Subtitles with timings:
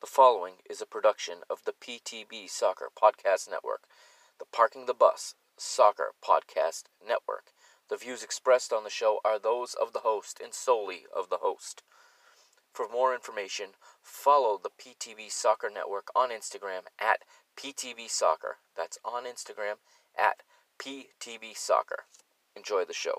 [0.00, 3.82] The following is a production of the PTB Soccer Podcast Network,
[4.38, 7.52] the Parking the Bus Soccer Podcast Network.
[7.90, 11.42] The views expressed on the show are those of the host and solely of the
[11.42, 11.82] host.
[12.72, 13.72] For more information,
[14.02, 17.20] follow the PTB Soccer Network on Instagram at
[17.54, 18.56] PTB Soccer.
[18.74, 19.74] That's on Instagram
[20.18, 20.36] at
[20.78, 22.04] PTB Soccer.
[22.56, 23.18] Enjoy the show.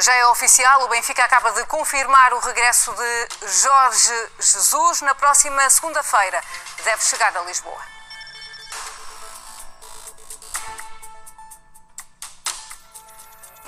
[0.00, 5.68] Já é oficial, o Benfica acaba de confirmar o regresso de Jorge Jesus na próxima
[5.68, 6.40] segunda-feira.
[6.84, 7.82] Deve chegar a Lisboa.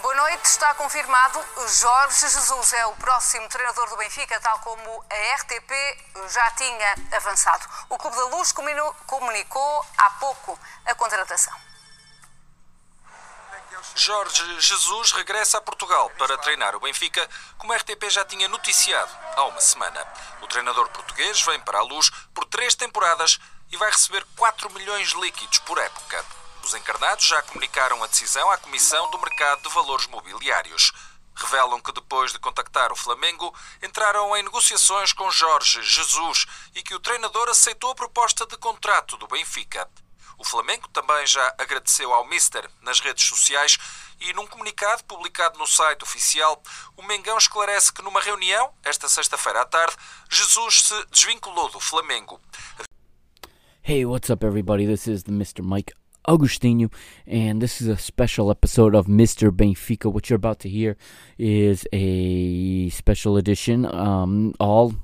[0.01, 1.45] Boa noite, está confirmado.
[1.67, 5.73] Jorge Jesus é o próximo treinador do Benfica, tal como a RTP
[6.29, 7.69] já tinha avançado.
[7.89, 10.57] O Clube da Luz comunicou há pouco
[10.87, 11.70] a contratação.
[13.95, 17.29] Jorge Jesus regressa a Portugal para treinar o Benfica,
[17.59, 20.07] como a RTP já tinha noticiado há uma semana.
[20.43, 23.39] O treinador português vem para a luz por três temporadas
[23.71, 26.25] e vai receber 4 milhões líquidos por época.
[26.63, 30.93] Os encarnados já comunicaram a decisão à Comissão do Mercado de Valores Mobiliários.
[31.35, 36.95] Revelam que depois de contactar o Flamengo, entraram em negociações com Jorge Jesus e que
[36.95, 39.89] o treinador aceitou a proposta de contrato do Benfica.
[40.41, 43.77] O Flamengo também já agradeceu ao Mister nas redes sociais
[44.23, 46.63] e num comunicado publicado no site oficial,
[46.97, 49.95] o Mengão esclarece que numa reunião, esta sexta-feira à tarde,
[50.31, 52.41] Jesus se desvinculou do Flamengo.
[53.83, 54.87] Hey, what's up, everybody?
[54.87, 55.63] This is the Mr.
[55.63, 55.93] Mike
[56.27, 56.91] Augustinho,
[57.27, 59.51] and this is a special episode of Mr.
[59.51, 60.11] Benfica.
[60.11, 60.97] What you're about to hear
[61.39, 64.95] is a special edition, um, all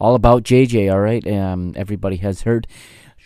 [0.00, 0.90] all about JJ.
[0.92, 2.66] All right, um, everybody has heard.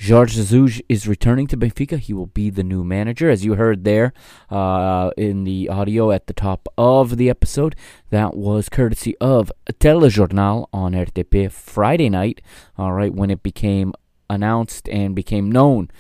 [0.03, 1.99] Jorge Jesus is returning to Benfica.
[1.99, 4.13] He will be the new manager, as you heard there
[4.51, 7.77] uh, in the audio at the top of the episode.
[8.11, 12.43] That was courtesy of Telejornal on RTP Friday night.
[12.77, 13.95] All right, when it became
[14.29, 15.91] announced and became known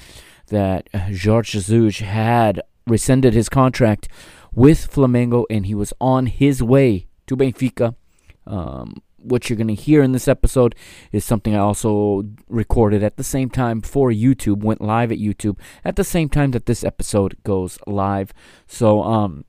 [0.49, 4.09] that Jorge Jesus had rescinded his contract
[4.53, 7.94] with Flamengo and he was on his way to Benfica.
[8.47, 10.75] Um, what you're going to hear in this episode
[11.12, 15.59] is something I also recorded at the same time for YouTube, went live at YouTube
[15.85, 18.33] at the same time that this episode goes live.
[18.67, 19.45] So, um,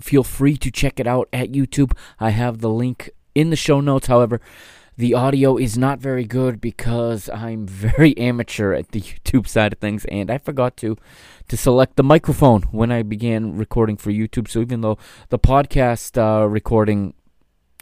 [0.00, 1.96] feel free to check it out at YouTube.
[2.18, 4.06] I have the link in the show notes.
[4.06, 4.40] However,
[4.96, 9.78] the audio is not very good because I'm very amateur at the YouTube side of
[9.78, 10.96] things, and I forgot to
[11.48, 14.48] to select the microphone when I began recording for YouTube.
[14.48, 17.14] So even though the podcast uh, recording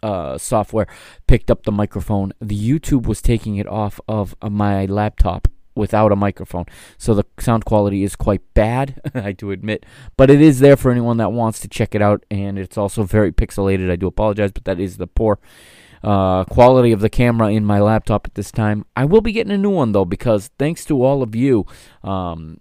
[0.02, 0.86] uh, software
[1.26, 6.12] picked up the microphone, the YouTube was taking it off of uh, my laptop without
[6.12, 6.66] a microphone.
[6.98, 9.86] So the sound quality is quite bad, I do admit,
[10.16, 13.04] but it is there for anyone that wants to check it out, and it's also
[13.04, 13.90] very pixelated.
[13.90, 15.38] I do apologize, but that is the poor
[16.02, 18.84] uh, quality of the camera in my laptop at this time.
[18.96, 21.66] I will be getting a new one though, because thanks to all of you,
[22.02, 22.60] um,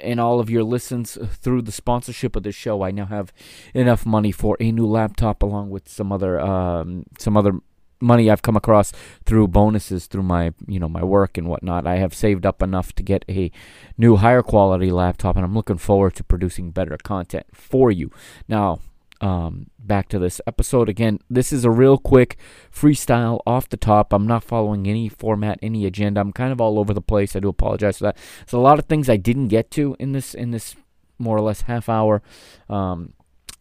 [0.00, 3.32] and all of your listens through the sponsorship of the show, I now have
[3.74, 7.52] enough money for a new laptop, along with some other um, some other
[8.00, 8.92] money I've come across
[9.24, 11.86] through bonuses through my you know my work and whatnot.
[11.86, 13.50] I have saved up enough to get a
[13.96, 18.10] new higher quality laptop, and I'm looking forward to producing better content for you.
[18.48, 18.80] Now,
[19.20, 21.18] um, back to this episode again.
[21.28, 22.36] This is a real quick
[22.74, 24.12] freestyle off the top.
[24.12, 26.20] I'm not following any format, any agenda.
[26.20, 27.36] I'm kind of all over the place.
[27.36, 28.16] I do apologize for that.
[28.40, 30.74] There's a lot of things I didn't get to in this in this
[31.18, 32.22] more or less half hour.
[32.68, 33.14] Um,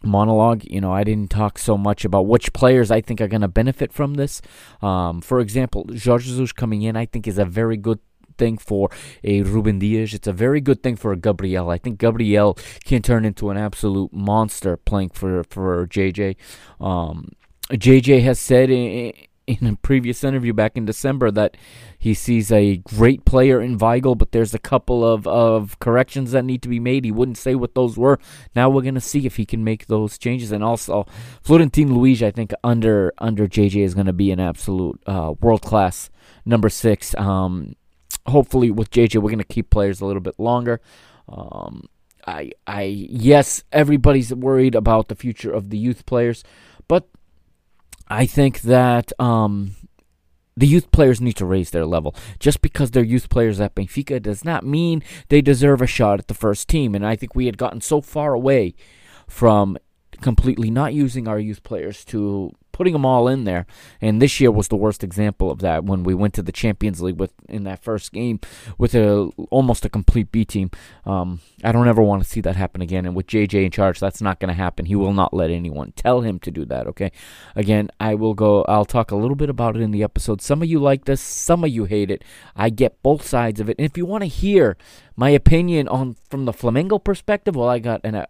[0.04, 0.64] monologue.
[0.66, 3.48] You know, I didn't talk so much about which players I think are going to
[3.48, 4.42] benefit from this.
[4.82, 8.00] Um, for example, Jorge Jesus coming in, I think, is a very good
[8.40, 8.90] thing for
[9.24, 10.14] a Ruben Dias.
[10.14, 11.70] It's a very good thing for a Gabriel.
[11.70, 16.38] I think Gabriel can turn into an absolute monster playing for for JJ.
[16.80, 17.30] Um,
[17.72, 19.14] JJ has said in,
[19.50, 21.58] in a previous interview back in December that
[21.98, 26.46] he sees a great player in Weigl, but there's a couple of, of corrections that
[26.46, 27.04] need to be made.
[27.04, 28.20] He wouldn't say what those were.
[28.56, 30.52] Now we're gonna see if he can make those changes.
[30.52, 31.06] And also,
[31.42, 36.12] Florentino Luís, I think under under JJ is gonna be an absolute uh, world class
[36.46, 37.16] number six.
[37.16, 37.76] Um,
[38.28, 40.82] hopefully with JJ, we're gonna keep players a little bit longer.
[41.28, 41.84] Um,
[42.26, 46.44] I, I, yes, everybody's worried about the future of the youth players,
[46.88, 47.08] but
[48.08, 49.76] I think that um,
[50.60, 52.14] the youth players need to raise their level.
[52.40, 56.28] Just because they're youth players at Benfica does not mean they deserve a shot at
[56.28, 56.96] the first team.
[56.96, 58.76] And I think we had gotten so far away
[59.28, 59.78] from
[60.22, 63.66] completely not using our youth players to putting them all in there.
[64.00, 67.02] And this year was the worst example of that when we went to the Champions
[67.02, 68.40] League with in that first game
[68.78, 70.72] with a almost a complete B team.
[71.06, 73.06] Um, I don't ever want to see that happen again.
[73.06, 74.86] And with JJ in charge, that's not going to happen.
[74.86, 76.88] He will not let anyone tell him to do that.
[76.88, 77.12] Okay.
[77.54, 78.64] Again, I will go.
[78.64, 80.42] I'll talk a little bit about it in the episode.
[80.42, 82.24] Some of you like this, some of you hate it.
[82.56, 83.76] I get both sides of it.
[83.78, 84.78] And if you want to hear
[85.18, 88.26] my opinion on from the Flamengo perspective, well, I got an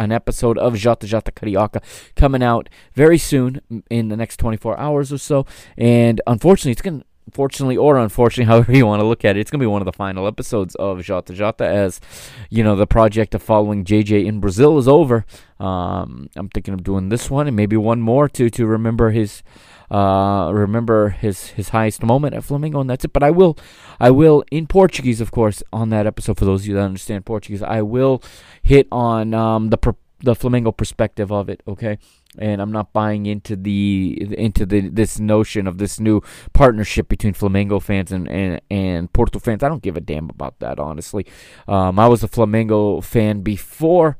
[0.00, 1.82] an episode of Jota Jota Carioca
[2.16, 3.60] coming out very soon
[3.90, 5.46] in the next 24 hours or so.
[5.76, 9.40] And unfortunately, it's going to fortunately or unfortunately, however you want to look at it,
[9.40, 12.00] it's going to be one of the final episodes of Jota Jota as,
[12.48, 15.24] you know, the project of following JJ in Brazil is over.
[15.58, 19.42] Um, I'm thinking of doing this one and maybe one more to to remember his
[19.90, 23.12] uh, remember his his highest moment at Flamengo, and that's it.
[23.12, 23.58] But I will,
[23.98, 26.38] I will in Portuguese, of course, on that episode.
[26.38, 28.22] For those of you that understand Portuguese, I will
[28.62, 31.62] hit on um, the the Flamengo perspective of it.
[31.66, 31.98] Okay,
[32.38, 36.20] and I'm not buying into the into the this notion of this new
[36.52, 39.62] partnership between Flamengo fans and and, and Porto fans.
[39.62, 41.26] I don't give a damn about that, honestly.
[41.66, 44.18] Um, I was a Flamengo fan before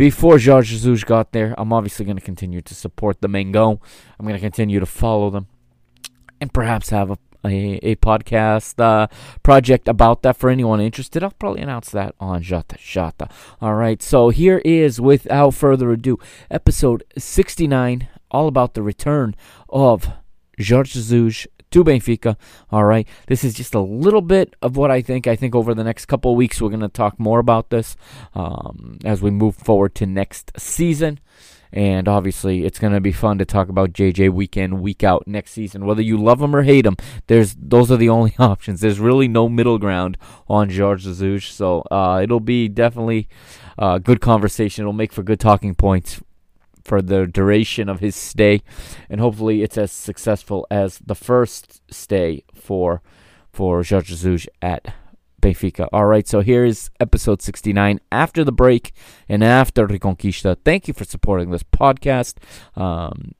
[0.00, 3.78] before Jorge Jesus got there, I'm obviously going to continue to support the Mengão.
[4.18, 5.46] I'm going to continue to follow them
[6.40, 9.08] and perhaps have a, a, a podcast uh,
[9.42, 11.22] project about that for anyone interested.
[11.22, 13.28] I'll probably announce that on Jota Jota.
[13.60, 16.18] All right, so here is, without further ado,
[16.50, 19.36] episode 69, all about the return
[19.68, 20.08] of
[20.58, 22.36] Jorge Jesus to Benfica.
[22.70, 23.06] All right.
[23.26, 25.26] This is just a little bit of what I think.
[25.26, 27.96] I think over the next couple weeks, we're going to talk more about this
[28.34, 31.20] um, as we move forward to next season.
[31.72, 35.28] And obviously, it's going to be fun to talk about JJ week in, week out
[35.28, 35.86] next season.
[35.86, 36.96] Whether you love him or hate him,
[37.28, 38.80] there's those are the only options.
[38.80, 40.18] There's really no middle ground
[40.48, 41.44] on George Jesus.
[41.44, 43.28] So uh, it'll be definitely
[43.78, 44.82] a good conversation.
[44.82, 46.20] It'll make for good talking points
[46.90, 48.62] for the duration of his stay,
[49.08, 53.00] and hopefully it's as successful as the first stay for
[53.52, 54.92] for Jorge Jesus at
[55.40, 55.88] Benfica.
[55.92, 58.92] All right, so here's episode 69 after the break
[59.28, 60.56] and after Reconquista.
[60.64, 62.34] Thank you for supporting this podcast.
[62.74, 63.36] Um,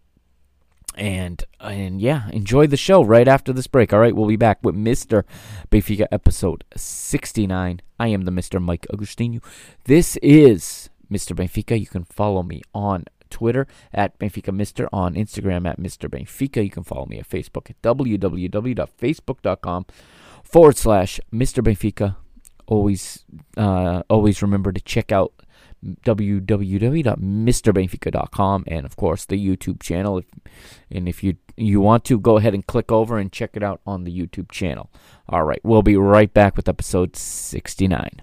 [0.94, 3.92] and and yeah, enjoy the show right after this break.
[3.92, 5.24] All right, we'll be back with Mr.
[5.72, 7.80] Benfica episode 69.
[7.98, 8.62] I am the Mr.
[8.62, 9.42] Mike Agostinho.
[9.86, 11.34] This is Mr.
[11.34, 11.78] Benfica.
[11.78, 16.08] You can follow me on Twitter at Benfica Mister, on Instagram at Mr.
[16.08, 16.62] Benfica.
[16.62, 19.86] You can follow me at Facebook at www.facebook.com
[20.42, 21.62] forward slash Mr.
[21.62, 22.16] Benfica.
[22.66, 23.24] Always,
[23.56, 25.32] uh, always remember to check out
[25.84, 30.18] www.mrbenfica.com and of course the YouTube channel.
[30.18, 30.26] If,
[30.90, 33.80] and if you you want to, go ahead and click over and check it out
[33.86, 34.90] on the YouTube channel.
[35.28, 38.22] All right, we'll be right back with episode 69.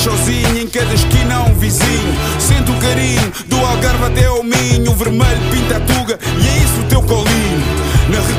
[0.00, 2.14] Sozinho, em cada esquina um vizinho.
[2.38, 4.90] Sente o carinho do Algarve até ao Minho.
[4.90, 7.69] O vermelho pinta a tuga e é isso o teu colinho.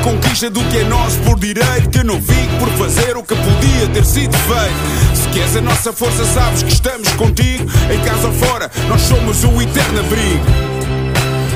[0.02, 3.36] Na reconquista do que é nosso por direito, que não fico por fazer o que
[3.36, 5.16] podia ter sido feito.
[5.16, 7.70] Se queres a nossa força, sabes que estamos contigo.
[7.88, 10.44] Em casa ou fora, nós somos o eterno abrigo.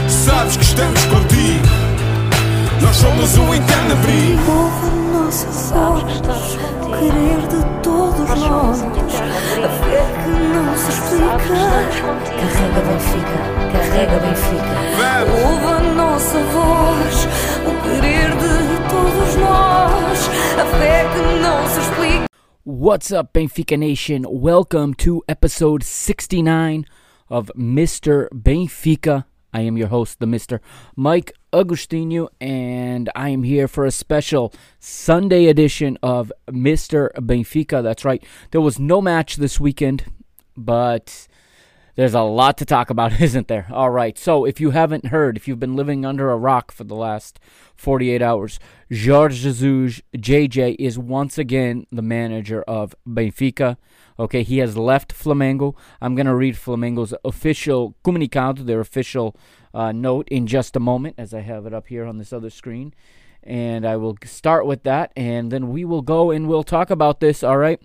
[0.08, 1.66] Sabes que estamos contigo.
[2.80, 4.40] Nós somos o eterno abrigo.
[4.48, 6.04] Ouve a nossa voz,
[6.82, 11.26] o querer de todos nós, a fé que não se explica.
[12.38, 13.38] Carrega Benfica,
[13.72, 14.86] carrega Benfica.
[15.32, 17.28] Ouve a nossa voz,
[22.86, 24.24] What's up, Benfica Nation?
[24.28, 26.86] Welcome to episode 69
[27.28, 28.28] of Mr.
[28.30, 29.24] Benfica.
[29.52, 30.60] I am your host, the Mr.
[30.94, 37.10] Mike Agustino, and I am here for a special Sunday edition of Mr.
[37.14, 37.82] Benfica.
[37.82, 40.04] That's right, there was no match this weekend,
[40.56, 41.28] but
[41.96, 43.66] there's a lot to talk about, isn't there?
[43.70, 44.16] All right.
[44.16, 47.40] So, if you haven't heard, if you've been living under a rock for the last
[47.74, 48.60] 48 hours,
[48.90, 53.76] Jorge Jesus, JJ, is once again the manager of Benfica.
[54.18, 55.74] Okay, he has left Flamengo.
[56.00, 59.36] I'm going to read Flamengo's official comunicado, their official
[59.74, 62.50] uh, note, in just a moment, as I have it up here on this other
[62.50, 62.94] screen.
[63.42, 67.20] And I will start with that, and then we will go and we'll talk about
[67.20, 67.80] this, all right?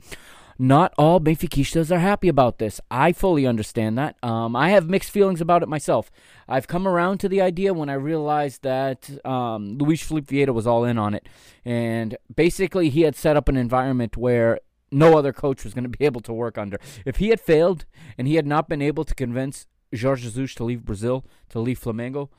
[0.62, 2.80] Not all Benfiquistas are happy about this.
[2.92, 4.16] I fully understand that.
[4.22, 6.12] Um, I have mixed feelings about it myself.
[6.48, 10.68] I've come around to the idea when I realized that um, Luis Felipe Vieira was
[10.68, 11.28] all in on it.
[11.66, 14.60] And basically, he had set up an environment where
[14.92, 16.80] no other coach was going to be able to work under.
[17.06, 19.66] If he had failed and he had not been able to convince
[20.00, 22.30] Jorge Jesus to leave Brazil, to leave Flamengo,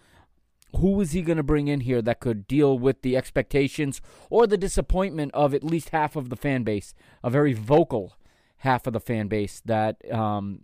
[0.77, 4.01] who was he going to bring in here that could deal with the expectations
[4.31, 8.17] or the disappointment of at least half of the fan base, a very vocal
[8.59, 10.63] half of the fan base that um,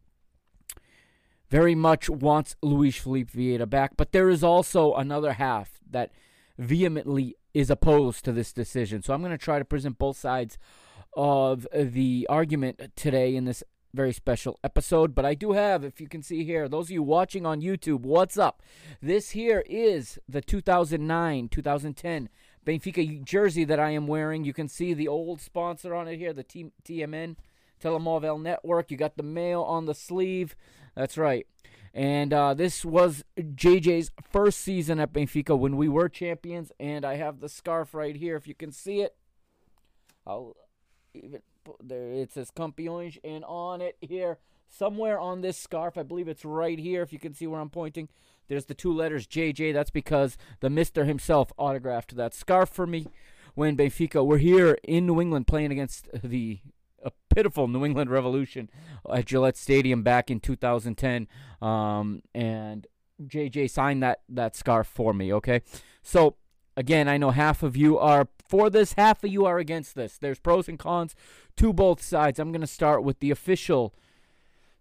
[1.51, 3.97] very much wants Luis Felipe Vieira back.
[3.97, 6.11] But there is also another half that
[6.59, 9.03] vehemently is opposed to this decision.
[9.03, 10.59] So I'm going to try to present both sides
[11.15, 13.65] of the argument today in this
[13.99, 15.13] very special episode.
[15.13, 18.03] But I do have, if you can see here, those of you watching on YouTube,
[18.03, 18.63] what's up?
[19.03, 22.29] This here is the 2009 2010
[22.65, 24.45] Benfica jersey that I am wearing.
[24.45, 27.35] You can see the old sponsor on it here, the T- TMN
[27.83, 28.93] Telemóvel Network.
[28.93, 30.55] You got the mail on the sleeve.
[30.95, 31.49] That's right.
[31.93, 36.71] And uh, this was JJ's first season at Benfica when we were champions.
[36.79, 39.17] And I have the scarf right here, if you can see it.
[40.25, 40.55] I'll
[41.15, 41.43] even
[41.83, 42.13] there.
[42.13, 46.79] It says Campeões, and on it here, somewhere on this scarf, I believe it's right
[46.79, 47.03] here.
[47.03, 48.09] If you can see where I'm pointing,
[48.49, 49.73] there's the two letters JJ.
[49.73, 53.07] That's because the Mister himself autographed that scarf for me
[53.55, 56.61] when Benfica were here in New England playing against the
[57.03, 58.69] a pitiful New England Revolution
[59.13, 61.29] at Gillette Stadium back in 2010.
[61.63, 62.87] Um, and
[63.23, 65.33] JJ signed that that scarf for me.
[65.33, 65.63] Okay,
[66.03, 66.37] so
[66.77, 70.19] again, I know half of you are for this, half of you are against this.
[70.19, 71.15] There's pros and cons
[71.57, 72.39] to both sides.
[72.39, 73.95] I'm going to start with the official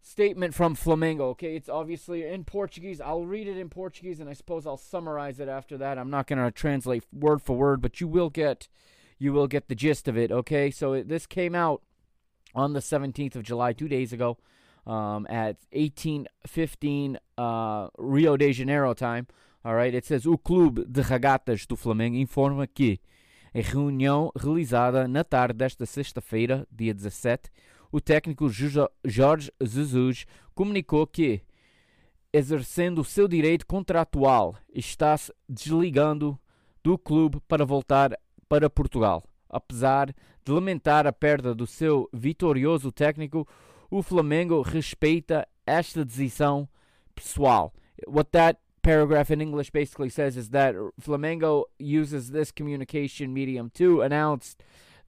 [0.02, 1.22] statement from Flamengo.
[1.32, 3.02] Okay, it's obviously in Portuguese.
[3.02, 5.98] I'll read it in Portuguese, and I suppose I'll summarize it after that.
[5.98, 8.68] I'm not going to translate word for word, but you will get
[9.20, 10.32] you will get the gist of it.
[10.32, 11.82] Okay, so it, this came out
[12.54, 14.38] on the 17th of July, two days ago,
[14.86, 19.28] um, at 1815 uh, Rio de Janeiro time.
[19.66, 23.00] All right, it says o Clube de Regatas do Flamengo informa que
[23.58, 27.50] em reunião realizada na tarde desta sexta-feira, dia 17,
[27.92, 28.48] o técnico
[29.04, 31.42] Jorge Jesus comunicou que,
[32.32, 36.40] exercendo o seu direito contratual, está-se desligando
[36.84, 38.12] do clube para voltar
[38.48, 39.24] para Portugal.
[39.50, 40.14] Apesar
[40.46, 43.48] de lamentar a perda do seu vitorioso técnico,
[43.90, 46.70] o Flamengo respeita esta decisão
[47.16, 47.74] pessoal.
[48.08, 54.00] What that paragraph in English basically says is that Flamengo uses this communication medium to
[54.00, 54.56] announce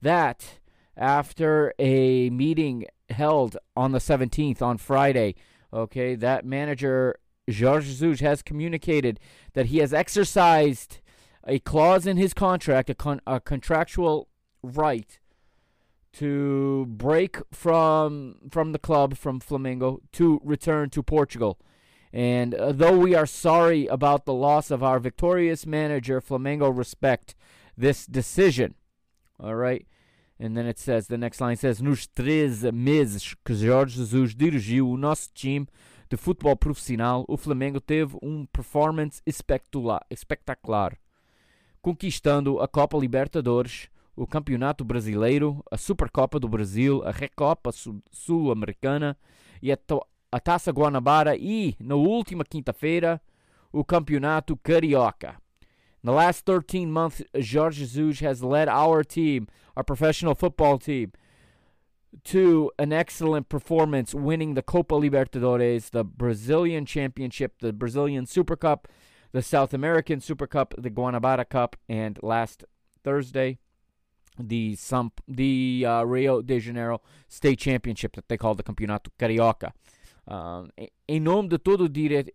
[0.02, 0.58] that
[0.98, 5.34] after a meeting held on the 17th on Friday,
[5.72, 7.16] okay, that manager
[7.50, 9.18] Jorge Jesus has communicated
[9.54, 10.98] that he has exercised
[11.46, 14.28] a clause in his contract, a, con- a contractual
[14.62, 15.18] right
[16.12, 21.58] to break from from the club from Flamengo to return to Portugal.
[22.12, 27.34] And uh, though we are sorry about the loss of our victorious manager, Flamengo respect
[27.76, 28.74] this decision.
[29.38, 29.86] All right.
[30.38, 34.88] And then it says, the next line says, Nos 13 meses que Jorge Jesus dirigiu
[34.88, 35.68] o nosso time
[36.08, 40.98] de futebol profissional, o Flamengo teve um performance espetacular,
[41.80, 49.16] conquistando a Copa Libertadores, o Campeonato Brasileiro, a Supercopa do Brasil, a Recopa Sul- Sul-Americana
[49.62, 49.78] e a,
[50.32, 53.20] a Taça Guanabara e, na última quinta-feira,
[53.72, 55.36] o Campeonato Carioca.
[56.02, 59.46] In the last 13 months, Jorge Jesus has led our team,
[59.76, 61.12] our professional football team,
[62.24, 68.88] to an excellent performance, winning the Copa Libertadores, the Brazilian Championship, the Brazilian Super Cup,
[69.32, 72.64] the South American Super Cup, the Guanabara Cup, and last
[73.04, 73.58] Thursday,
[74.38, 74.76] the
[75.28, 79.72] the uh, Rio de Janeiro State Championship that they call the Campeonato Carioca.
[80.76, 82.34] Em- em nome de todo o dire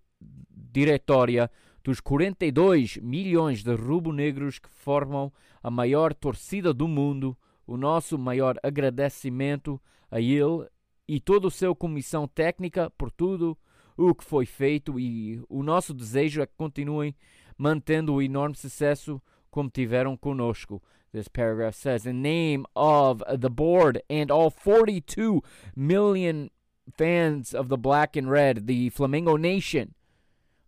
[0.50, 1.50] diretória
[1.84, 8.58] dos 42 milhões de rubro-negros que formam a maior torcida do mundo, o nosso maior
[8.64, 10.68] agradecimento a ele
[11.08, 13.58] e toda a sua comissão técnica por tudo
[13.98, 17.16] o que foi feito e o nosso desejo é que continuem
[17.58, 20.82] mantendo o enorme sucesso como tiveram conosco.
[21.14, 25.40] This paragraph says, in name of the board and all 42
[25.74, 26.50] million
[26.94, 29.96] fans of the black and red, the Flamengo Nation,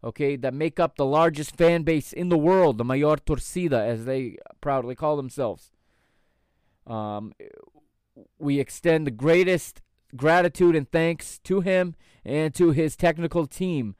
[0.03, 4.05] okay, that make up the largest fan base in the world, the mayor torcida, as
[4.05, 5.71] they proudly call themselves.
[6.85, 7.33] Um,
[8.39, 9.81] we extend the greatest
[10.15, 13.95] gratitude and thanks to him and to his technical team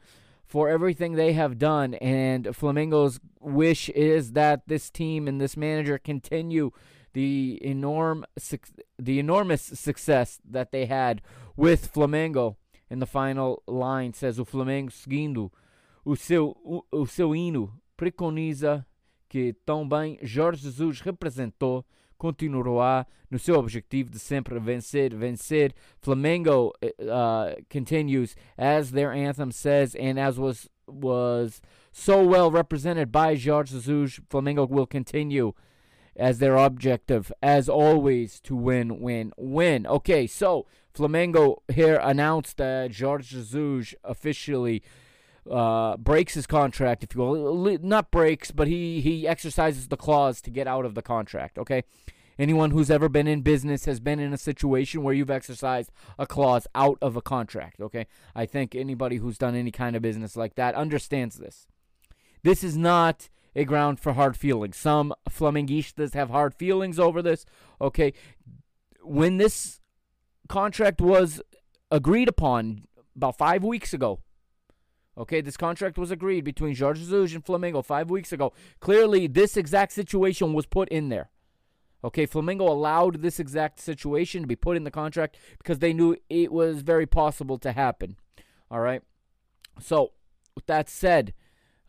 [0.45, 1.95] for everything they have done.
[1.95, 6.71] And Flamengo's wish is that this team and this manager continue
[7.17, 8.23] the enorm
[8.99, 11.19] the enormous success that they had
[11.55, 12.57] with Flamengo.
[12.91, 15.51] in the final line says o Flamengo seguindo
[16.05, 18.85] o seu o, o seu hino preconiza
[19.27, 21.83] que tão bem Jorge Jesus representou
[22.19, 25.73] continuará no seu objetivo de sempre vencer, vencer.
[25.99, 33.35] Flamengo uh, continues as their anthem says, and as was was so well represented by
[33.35, 35.53] Jorge Jesus, Flamengo will continue
[36.17, 39.85] as their objective, as always, to win, win, win.
[39.87, 44.83] Okay, so Flamengo here announced that Jorge Jesus officially
[45.49, 47.77] uh, breaks his contract, if you will.
[47.81, 51.83] Not breaks, but he, he exercises the clause to get out of the contract, okay?
[52.39, 56.27] Anyone who's ever been in business has been in a situation where you've exercised a
[56.27, 58.05] clause out of a contract, okay?
[58.35, 61.67] I think anybody who's done any kind of business like that understands this.
[62.43, 64.77] This is not a ground for hard feelings.
[64.77, 67.45] Some Flamenguistas have hard feelings over this,
[67.81, 68.13] okay?
[69.01, 69.79] When this
[70.47, 71.41] contract was
[71.91, 72.83] agreed upon
[73.15, 74.19] about five weeks ago,
[75.17, 78.53] Okay, this contract was agreed between Jorge Jesus and Flamengo five weeks ago.
[78.79, 81.31] Clearly, this exact situation was put in there.
[82.03, 86.15] Okay, Flamengo allowed this exact situation to be put in the contract because they knew
[86.29, 88.15] it was very possible to happen.
[88.69, 89.01] All right.
[89.81, 90.11] So,
[90.53, 91.33] with that said,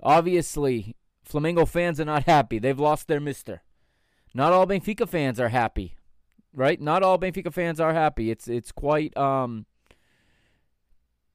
[0.03, 0.97] obviously,
[1.31, 2.59] Flamengo fans are not happy.
[2.59, 3.63] They've lost their mister.
[4.35, 5.95] Not all Benfica fans are happy.
[6.55, 6.81] Right?
[6.81, 8.31] Not all Benfica fans are happy.
[8.31, 9.67] It's it's quite um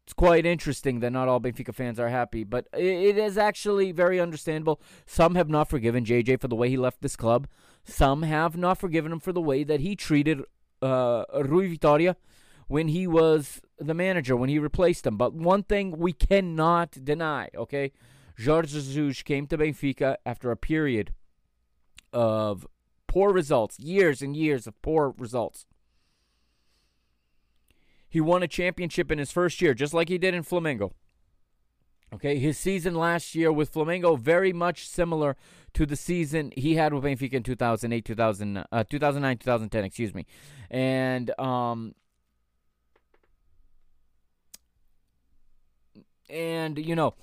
[0.03, 4.19] it's quite interesting that not all Benfica fans are happy, but it is actually very
[4.19, 4.81] understandable.
[5.05, 7.47] Some have not forgiven JJ for the way he left this club.
[7.85, 10.41] Some have not forgiven him for the way that he treated
[10.81, 12.17] uh, Rui Vitoria
[12.67, 15.15] when he was the manager, when he replaced him.
[15.15, 17.93] But one thing we cannot deny, okay?
[18.43, 21.13] Jorge Jesus came to Benfica after a period
[22.11, 22.65] of
[23.07, 25.65] poor results, years and years of poor results.
[28.09, 30.91] He won a championship in his first year, just like he did in Flamengo.
[32.13, 35.35] Okay, his season last year with Flamengo very much similar
[35.73, 40.27] to the season he had with Benfica in 2008, 2000, uh, 2009, 2010, excuse me.
[40.69, 41.95] And um
[46.29, 47.15] and you know,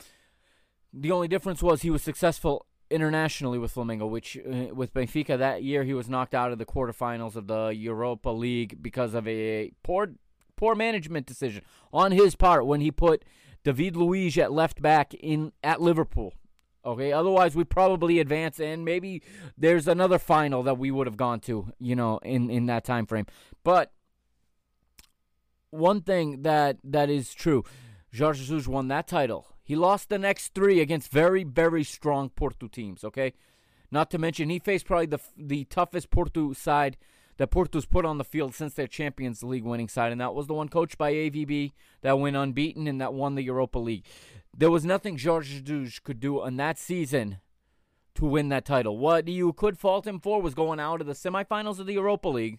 [0.93, 5.63] the only difference was he was successful internationally with Flamengo, which uh, with Benfica that
[5.63, 9.71] year he was knocked out of the quarterfinals of the Europa League because of a
[9.83, 10.15] poor
[10.57, 13.25] poor management decision on his part when he put
[13.65, 16.35] David Luiz at left back in at Liverpool.
[16.85, 19.23] Okay, otherwise we probably advance and maybe
[19.57, 23.07] there's another final that we would have gone to, you know, in in that time
[23.07, 23.27] frame.
[23.63, 23.93] But
[25.71, 27.65] one thing that that is true,
[28.17, 29.47] Jorge Jesus won that title.
[29.71, 33.05] He lost the next three against very very strong Porto teams.
[33.05, 33.35] Okay,
[33.93, 36.97] not to mention he faced probably the the toughest Porto side
[37.37, 40.49] that Porto's put on the field since their Champions League winning side, and that was
[40.49, 44.05] the one coached by AVB that went unbeaten and that won the Europa League.
[44.53, 47.39] There was nothing Jorge Jesus could do on that season
[48.17, 48.99] to win that title.
[48.99, 52.29] What you could fault him for was going out of the semifinals of the Europa
[52.29, 52.59] League.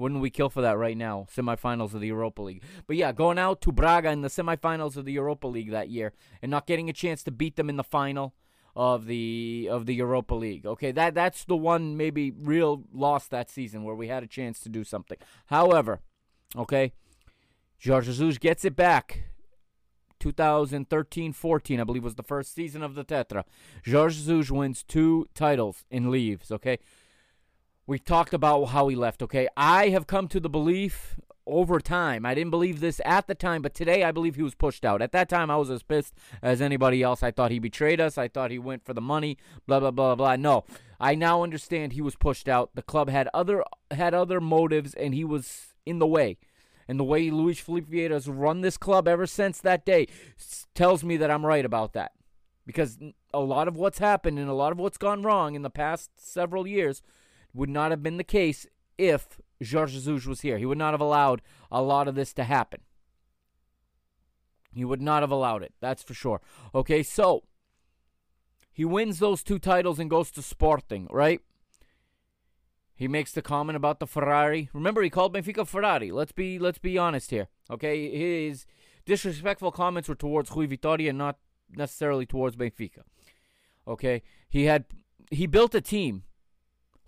[0.00, 1.26] Wouldn't we kill for that right now?
[1.34, 2.62] Semifinals of the Europa League.
[2.86, 6.12] But yeah, going out to Braga in the semifinals of the Europa League that year
[6.42, 8.34] and not getting a chance to beat them in the final.
[8.76, 10.66] of the of the Europa League.
[10.66, 14.60] Okay, that that's the one maybe real loss that season where we had a chance
[14.60, 15.18] to do something.
[15.46, 16.00] However,
[16.56, 16.92] okay,
[17.84, 19.24] Jorge Jesus gets it back.
[20.20, 23.44] 2013-14, I believe, was the first season of the Tetra.
[23.90, 26.52] Jorge Jesus wins two titles and leaves.
[26.52, 26.78] Okay,
[27.86, 29.22] we talked about how he left.
[29.22, 31.16] Okay, I have come to the belief
[31.46, 32.24] over time.
[32.24, 35.02] I didn't believe this at the time, but today I believe he was pushed out.
[35.02, 37.22] At that time, I was as pissed as anybody else.
[37.22, 38.16] I thought he betrayed us.
[38.16, 39.36] I thought he went for the money.
[39.66, 40.36] Blah blah blah blah.
[40.36, 40.64] No,
[40.98, 42.70] I now understand he was pushed out.
[42.74, 46.38] The club had other had other motives, and he was in the way.
[46.88, 50.08] And the way Luis Felipe Vieira has run this club ever since that day
[50.74, 52.12] tells me that I'm right about that.
[52.66, 52.98] Because
[53.32, 56.10] a lot of what's happened and a lot of what's gone wrong in the past
[56.16, 57.00] several years
[57.52, 58.66] would not have been the case
[58.98, 60.58] if Jorge Jesus was here.
[60.58, 62.80] He would not have allowed a lot of this to happen.
[64.72, 65.74] He would not have allowed it.
[65.80, 66.40] That's for sure.
[66.74, 67.44] Okay, so
[68.72, 71.40] he wins those two titles and goes to Sporting, right?
[72.94, 74.68] He makes the comment about the Ferrari.
[74.72, 76.10] Remember, he called Benfica Ferrari.
[76.12, 77.48] Let's be let's be honest here.
[77.70, 78.66] Okay, his
[79.06, 81.38] disrespectful comments were towards Rui Vitória and not
[81.70, 83.02] necessarily towards Benfica.
[83.88, 84.84] Okay, he had
[85.30, 86.24] he built a team.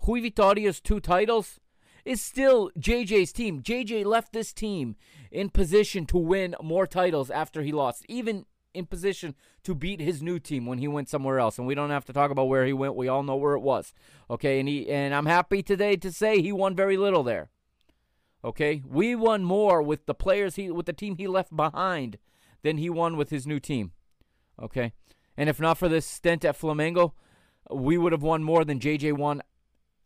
[0.05, 1.59] Rui Vitória's two titles
[2.05, 3.61] is still JJ's team.
[3.61, 4.95] JJ left this team
[5.31, 10.21] in position to win more titles after he lost, even in position to beat his
[10.21, 11.57] new team when he went somewhere else.
[11.57, 12.95] And we don't have to talk about where he went.
[12.95, 13.93] We all know where it was.
[14.29, 17.49] Okay, and he and I'm happy today to say he won very little there.
[18.43, 22.17] Okay, we won more with the players he with the team he left behind
[22.61, 23.91] than he won with his new team.
[24.61, 24.91] Okay,
[25.37, 27.13] and if not for this stint at Flamengo,
[27.71, 29.41] we would have won more than JJ won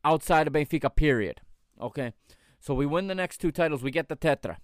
[0.07, 0.95] outside of Benfica.
[0.95, 1.41] Period.
[1.79, 2.13] Okay,
[2.59, 3.83] so we win the next two titles.
[3.83, 4.57] We get the Tetra.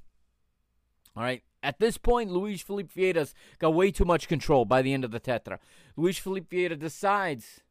[1.16, 1.44] All right.
[1.62, 5.12] At this point, Luis Felipe Vieira's got way too much control by the end of
[5.12, 5.60] the Tetra.
[5.96, 7.62] Luis Felipe Vieira decides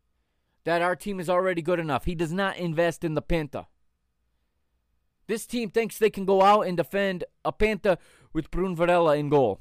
[0.65, 2.05] that our team is already good enough.
[2.05, 3.67] He does not invest in the Penta.
[5.27, 7.99] This team thinks they can go out and defend a Penta
[8.33, 9.61] with Bruno Varela in goal.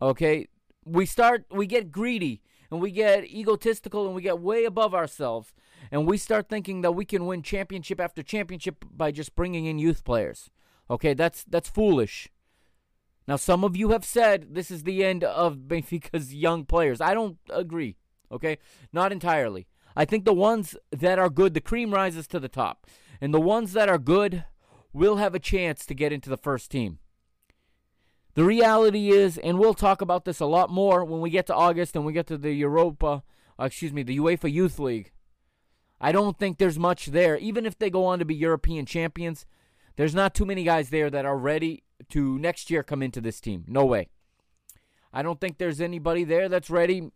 [0.00, 0.46] Okay?
[0.84, 5.52] We start we get greedy and we get egotistical and we get way above ourselves
[5.90, 9.78] and we start thinking that we can win championship after championship by just bringing in
[9.78, 10.50] youth players.
[10.90, 11.14] Okay?
[11.14, 12.28] That's that's foolish.
[13.28, 17.00] Now, some of you have said this is the end of Benfica's young players.
[17.00, 17.96] I don't agree.
[18.30, 18.58] Okay,
[18.92, 19.66] not entirely.
[19.96, 22.86] I think the ones that are good, the cream rises to the top,
[23.20, 24.44] and the ones that are good
[24.92, 26.98] will have a chance to get into the first team.
[28.34, 31.54] The reality is, and we'll talk about this a lot more when we get to
[31.54, 33.22] August and we get to the Europa,
[33.58, 35.10] uh, excuse me, the UEFA Youth League.
[36.00, 37.36] I don't think there's much there.
[37.38, 39.46] Even if they go on to be European champions,
[39.96, 43.40] there's not too many guys there that are ready to next year come into this
[43.40, 43.64] team.
[43.66, 44.08] No way.
[45.12, 47.10] I don't think there's anybody there that's ready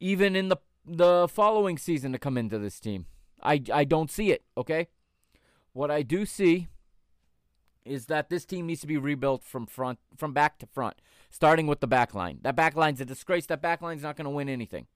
[0.00, 3.06] even in the the following season to come into this team.
[3.42, 4.88] I I don't see it, okay?
[5.72, 6.68] What I do see
[7.84, 10.96] is that this team needs to be rebuilt from front from back to front,
[11.30, 12.38] starting with the back line.
[12.42, 13.46] That back line's a disgrace.
[13.46, 14.86] That back line's not going to win anything.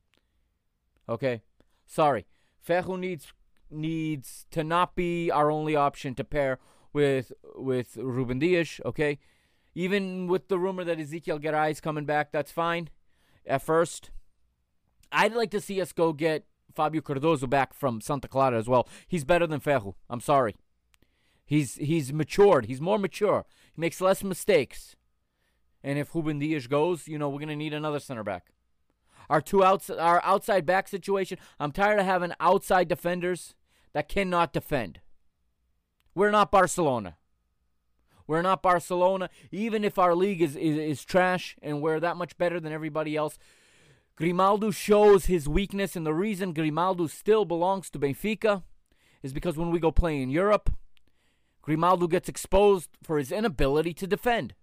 [1.08, 1.42] Okay?
[1.86, 2.26] Sorry.
[2.60, 3.32] Ferro needs
[3.70, 6.58] needs to not be our only option to pair
[6.92, 9.18] with with Ruben Dias, okay?
[9.74, 12.88] Even with the rumor that Ezequiel Garay is coming back, that's fine.
[13.46, 14.10] At first,
[15.12, 18.88] I'd like to see us go get Fabio Cardoso back from Santa Clara as well.
[19.06, 19.96] He's better than Ferro.
[20.08, 20.56] I'm sorry.
[21.44, 22.66] He's he's matured.
[22.66, 23.44] He's more mature.
[23.74, 24.96] He makes less mistakes.
[25.82, 28.52] And if Ruben Dias goes, you know, we're gonna need another center back.
[29.30, 33.54] Our two outs our outside back situation, I'm tired of having outside defenders
[33.92, 35.00] that cannot defend.
[36.16, 37.16] We're not Barcelona.
[38.26, 39.30] We're not Barcelona.
[39.52, 43.14] Even if our league is, is, is trash and we're that much better than everybody
[43.14, 43.38] else,
[44.16, 48.64] Grimaldo shows his weakness, and the reason Grimaldo still belongs to Benfica
[49.22, 50.70] is because when we go play in Europe,
[51.62, 54.54] Grimaldo gets exposed for his inability to defend.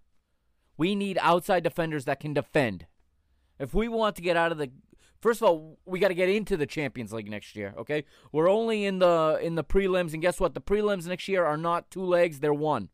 [0.76, 2.86] We need outside defenders that can defend.
[3.58, 4.70] If we want to get out of the
[5.20, 8.04] First of all, we got to get into the Champions League next year, okay?
[8.30, 10.54] We're only in the in the prelims and guess what?
[10.54, 12.90] The prelims next year are not two legs, they're one.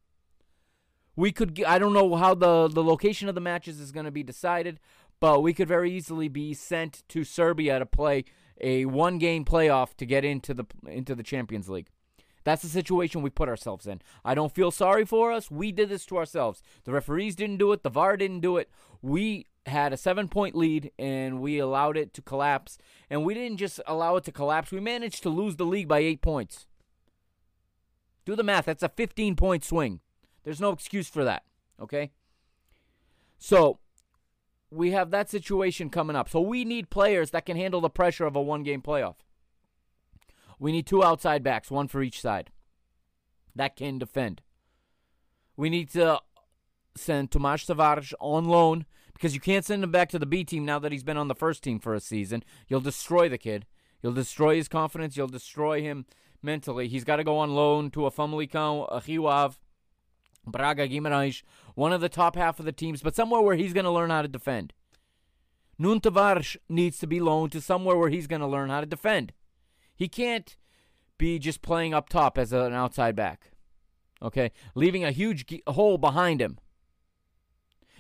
[1.17, 4.11] We could I don't know how the the location of the matches is going to
[4.11, 4.81] be decided,
[5.21, 8.25] but we could very easily be sent to Serbia to play
[8.61, 11.89] a one game playoff to get into the into the Champions League.
[12.45, 14.01] That's the situation we put ourselves in.
[14.25, 15.51] I don't feel sorry for us.
[15.51, 16.63] We did this to ourselves.
[16.85, 17.83] The referees didn't do it.
[17.83, 18.71] The VAR didn't do it.
[19.01, 22.79] We had a seven point lead and we allowed it to collapse.
[23.09, 26.01] And we didn't just allow it to collapse, we managed to lose the league by
[26.01, 26.67] eight points.
[28.25, 28.67] Do the math.
[28.67, 30.01] That's a 15 point swing.
[30.45, 31.45] There's no excuse for that.
[31.81, 32.11] Okay?
[33.39, 33.79] So,
[34.75, 36.29] we have that situation coming up.
[36.29, 39.17] So we need players that can handle the pressure of a one game playoff.
[40.59, 42.51] We need two outside backs, one for each side,
[43.55, 44.41] that can defend.
[45.57, 46.21] We need to
[46.97, 50.65] send Tomas Tavares on loan because you can't send him back to the B team
[50.65, 52.45] now that he's been on the first team for a season.
[52.69, 53.67] You'll destroy the kid.
[54.03, 55.17] You'll destroy his confidence.
[55.17, 56.05] You'll destroy him
[56.43, 56.89] mentally.
[56.89, 59.57] He's got to go on loan to a Famalicão, a Rio Ave,
[60.47, 61.43] Braga, Guimarães,
[61.75, 64.11] one of the top half of the teams, but somewhere where he's going to learn
[64.11, 64.75] how to defend.
[65.79, 68.87] Nuno Tavares needs to be loaned to somewhere where he's going to learn how to
[68.87, 69.33] defend.
[69.97, 70.57] He can't
[71.19, 73.53] be just playing up top as an outside back.
[74.23, 74.53] Okay?
[74.75, 76.59] Leaving a huge ge- hole behind him.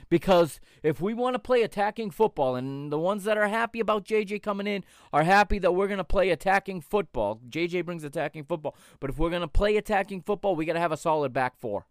[0.08, 4.04] Because if we want to play attacking football, and the ones that are happy about
[4.04, 8.44] JJ coming in are happy that we're going to play attacking football, JJ brings attacking
[8.44, 8.76] football.
[9.00, 11.58] But if we're going to play attacking football, we got to have a solid back
[11.58, 11.86] four.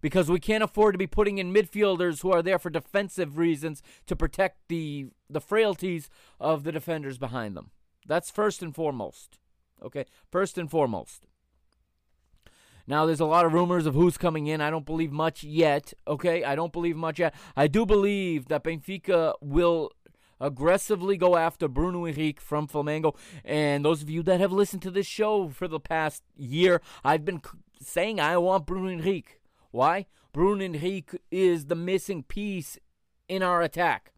[0.00, 3.82] Because we can't afford to be putting in midfielders who are there for defensive reasons
[4.06, 6.08] to protect the the frailties
[6.40, 7.70] of the defenders behind them.
[8.06, 9.38] That's first and foremost.
[9.82, 10.06] Okay?
[10.30, 11.26] First and foremost.
[12.90, 14.60] Now, there's a lot of rumors of who's coming in.
[14.60, 15.94] I don't believe much yet.
[16.08, 16.42] Okay?
[16.42, 17.32] I don't believe much yet.
[17.56, 19.92] I do believe that Benfica will
[20.40, 23.14] aggressively go after Bruno Henrique from Flamengo.
[23.44, 27.24] And those of you that have listened to this show for the past year, I've
[27.24, 27.40] been
[27.80, 29.40] saying I want Bruno Henrique.
[29.70, 30.06] Why?
[30.32, 32.76] Bruno Henrique is the missing piece
[33.28, 34.14] in our attack.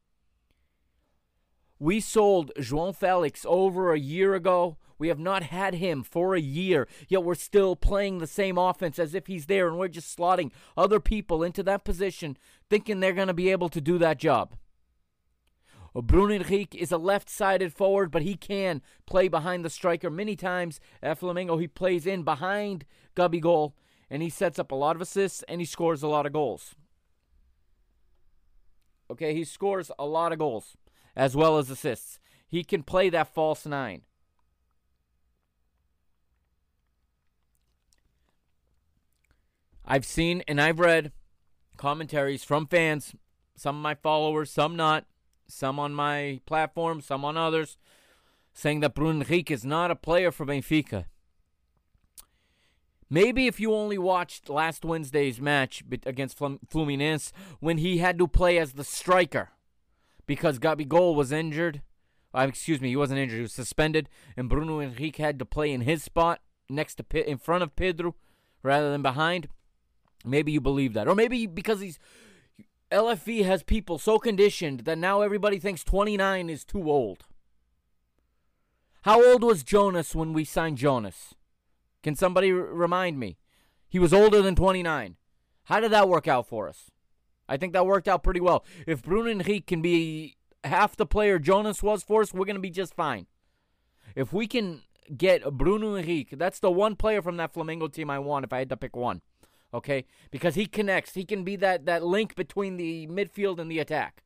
[1.79, 4.79] We sold João Felix over a year ago.
[5.03, 9.01] We have not had him for a year, yet we're still playing the same offense
[9.01, 12.37] as if he's there, and we're just slotting other people into that position,
[12.71, 14.55] thinking they're going to be able to do that job.
[15.93, 20.37] Bruno Henrique is a left sided forward, but he can play behind the striker many
[20.37, 20.79] times.
[21.03, 22.85] At Flamengo, he plays in behind
[23.17, 23.73] Gubby Gabigol,
[24.09, 26.77] and he sets up a lot of assists and he scores a lot of goals.
[29.11, 30.77] Okay, he scores a lot of goals
[31.17, 32.21] as well as assists.
[32.47, 34.03] He can play that false nine.
[39.85, 41.13] I've seen and I've read
[41.77, 43.15] commentaries from fans,
[43.57, 45.07] some of my followers, some not,
[45.47, 47.77] some on my platform, some on others,
[48.53, 51.07] saying that Bruno Henrique is not a player for Benfica.
[53.11, 58.57] Maybe if you only watched last Wednesday's match against Fluminense when he had to play
[58.59, 59.51] as the striker
[60.27, 61.83] because Gabigol was injured.
[62.35, 65.73] Uh, excuse me, he wasn't injured; he was suspended, and Bruno Henrique had to play
[65.73, 66.41] in his spot
[66.71, 68.15] next to in front of Pedro
[68.63, 69.49] rather than behind.
[70.25, 71.99] Maybe you believe that, or maybe because he's
[72.93, 77.25] LFV has people so conditioned that now everybody thinks 29 is too old.
[79.03, 81.35] How old was Jonas when we signed Jonas?
[82.03, 83.39] Can somebody r- remind me?
[83.89, 85.17] He was older than 29.
[85.65, 86.91] How did that work out for us?
[87.49, 88.65] I think that worked out pretty well.
[88.87, 92.61] If Bruno Henrique can be half the player Jonas was for us, we're going to
[92.63, 93.27] be just fine.
[94.15, 94.83] If we can
[95.17, 98.59] get Bruno Henrique, that's the one player from that Flamengo team I want if I
[98.59, 99.23] had to pick one.
[99.73, 100.05] Okay?
[100.31, 101.15] Because he connects.
[101.15, 104.23] He can be that, that link between the midfield and the attack.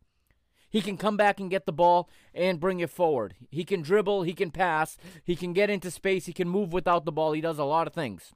[0.68, 3.34] He can come back and get the ball and bring it forward.
[3.50, 7.04] He can dribble, he can pass, he can get into space, he can move without
[7.04, 7.32] the ball.
[7.32, 8.34] He does a lot of things.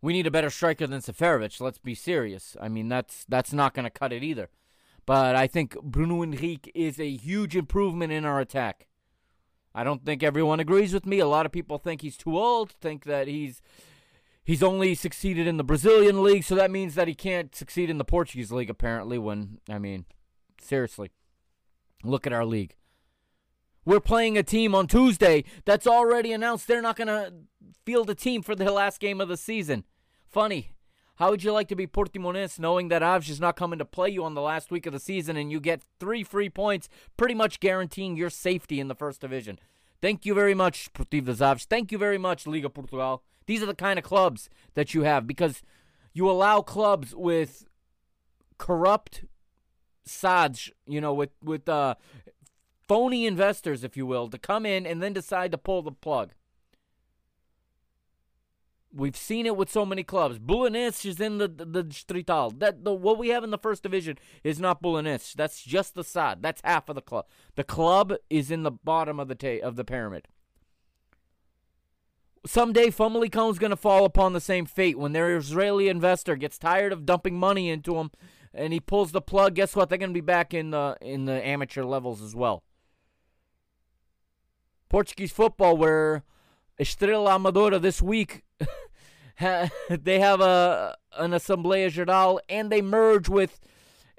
[0.00, 1.60] We need a better striker than Seferovic.
[1.60, 2.56] Let's be serious.
[2.60, 4.50] I mean, that's that's not going to cut it either.
[5.06, 8.86] But I think Bruno Henrique is a huge improvement in our attack.
[9.74, 11.18] I don't think everyone agrees with me.
[11.20, 13.60] A lot of people think he's too old, think that he's
[14.44, 17.98] he's only succeeded in the Brazilian league, so that means that he can't succeed in
[17.98, 20.04] the Portuguese league apparently when I mean,
[20.60, 21.10] seriously.
[22.04, 22.76] Look at our league.
[23.86, 27.32] We're playing a team on Tuesday that's already announced they're not going to
[27.84, 29.84] field a team for the last game of the season.
[30.26, 30.70] Funny.
[31.16, 34.08] How would you like to be Portimonense knowing that Aves is not coming to play
[34.08, 37.34] you on the last week of the season and you get three free points, pretty
[37.34, 39.60] much guaranteeing your safety in the first division?
[40.02, 41.66] Thank you very much, Portivo Aves.
[41.66, 43.22] Thank you very much, Liga Portugal.
[43.46, 45.62] These are the kind of clubs that you have because
[46.12, 47.66] you allow clubs with
[48.58, 49.24] corrupt
[50.04, 51.94] SADs, you know, with with uh,
[52.86, 56.32] phony investors, if you will, to come in and then decide to pull the plug.
[58.96, 60.38] We've seen it with so many clubs.
[60.38, 62.50] Belenenses is in the the, the Distrital.
[62.50, 65.34] That the what we have in the first division is not Belenenses.
[65.34, 66.42] That's just the SAD.
[66.42, 67.26] That's half of the club.
[67.56, 70.28] The club is in the bottom of the ta- of the pyramid.
[72.46, 76.58] Someday, Famalicão is going to fall upon the same fate when their Israeli investor gets
[76.58, 78.10] tired of dumping money into them,
[78.52, 79.54] and he pulls the plug.
[79.54, 79.88] Guess what?
[79.88, 82.62] They're going to be back in the in the amateur levels as well.
[84.90, 86.22] Portuguese football, where
[86.78, 88.44] Estrela Amadora this week,
[89.40, 93.60] they have a an Assembleia Geral and they merge with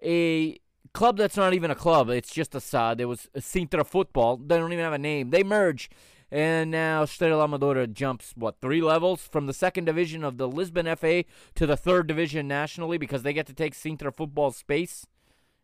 [0.01, 0.57] a
[0.93, 2.09] club that's not even a club.
[2.09, 3.01] It's just a SAD.
[3.01, 4.37] It was Sintra Football.
[4.37, 5.29] They don't even have a name.
[5.29, 5.89] They merge.
[6.31, 10.93] And now Estrela Amadora jumps, what, three levels from the second division of the Lisbon
[10.95, 15.05] FA to the third division nationally because they get to take Sintra Football's space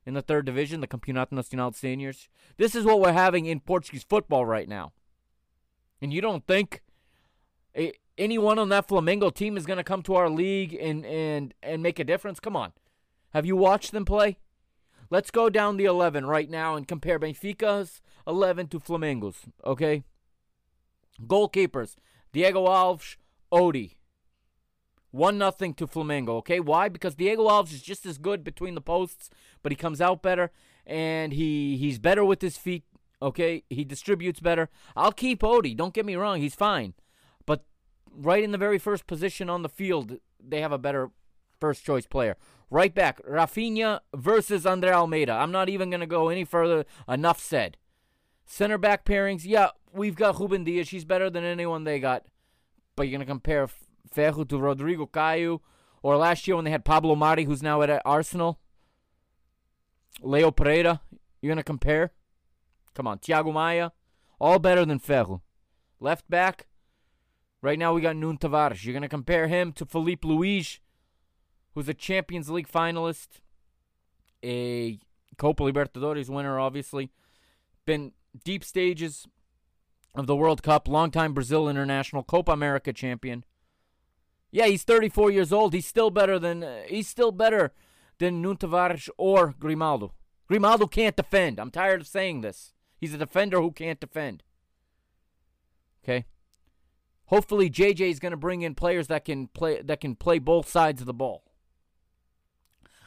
[0.05, 2.29] in the third division, the Campeonato Nacional Seniors.
[2.57, 4.91] This is what we're having in Portuguese football right now.
[6.01, 6.81] And you don't think
[8.17, 11.83] anyone on that Flamengo team is going to come to our league and, and, and
[11.83, 12.39] make a difference?
[12.39, 12.73] Come on.
[13.33, 14.37] Have you watched them play?
[15.09, 20.03] Let's go down the 11 right now and compare Benfica's 11 to Flamengo's, okay?
[21.25, 21.95] Goalkeepers
[22.31, 23.17] Diego Alves,
[23.51, 23.97] Odi.
[25.11, 26.61] 1 nothing to Flamengo, okay?
[26.61, 26.87] Why?
[26.87, 29.29] Because Diego Alves is just as good between the posts,
[29.61, 30.51] but he comes out better
[30.85, 32.85] and he he's better with his feet,
[33.21, 33.63] okay?
[33.69, 34.69] He distributes better.
[34.95, 36.93] I'll keep Odi, don't get me wrong, he's fine.
[37.45, 37.65] But
[38.09, 41.11] right in the very first position on the field, they have a better
[41.59, 42.37] first choice player.
[42.69, 45.33] Right back, Rafinha versus Andre Almeida.
[45.33, 46.85] I'm not even going to go any further.
[47.05, 47.75] Enough said.
[48.45, 50.89] Center back pairings, yeah, we've got Ruben Dias.
[50.89, 52.25] He's better than anyone they got.
[52.95, 53.67] But you're going to compare
[54.11, 55.61] Ferro to Rodrigo Caio,
[56.03, 58.59] or last year when they had Pablo Mari, who's now at Arsenal.
[60.21, 61.01] Leo Pereira,
[61.41, 62.11] you're going to compare?
[62.93, 63.91] Come on, Thiago Maia,
[64.39, 65.41] all better than Ferro.
[65.99, 66.67] Left back,
[67.61, 68.83] right now we got Nuno Tavares.
[68.83, 70.79] You're going to compare him to Filipe Luís,
[71.73, 73.39] who's a Champions League finalist,
[74.43, 74.99] a
[75.37, 77.11] Copa Libertadores winner, obviously.
[77.85, 78.11] Been
[78.43, 79.27] deep stages
[80.13, 83.45] of the World Cup, longtime Brazil international, Copa America champion.
[84.51, 85.73] Yeah, he's 34 years old.
[85.73, 87.71] He's still better than uh, he's still better
[88.19, 90.13] than Nuno Tavares or Grimaldo.
[90.47, 91.59] Grimaldo can't defend.
[91.59, 92.73] I'm tired of saying this.
[92.97, 94.43] He's a defender who can't defend.
[96.03, 96.25] Okay.
[97.25, 100.67] Hopefully JJ is going to bring in players that can play that can play both
[100.67, 101.43] sides of the ball.